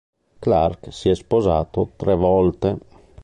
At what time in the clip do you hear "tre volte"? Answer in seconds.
1.95-2.75